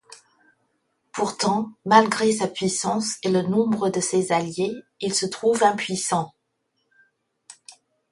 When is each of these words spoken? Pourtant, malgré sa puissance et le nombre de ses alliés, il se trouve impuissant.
Pourtant, 1.11 1.73
malgré 1.85 2.31
sa 2.31 2.47
puissance 2.47 3.17
et 3.21 3.29
le 3.29 3.43
nombre 3.43 3.89
de 3.89 3.99
ses 3.99 4.31
alliés, 4.31 4.73
il 4.99 5.13
se 5.13 5.27
trouve 5.27 5.61
impuissant. 5.63 6.33